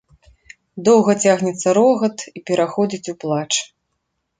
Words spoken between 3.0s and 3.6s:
у плач.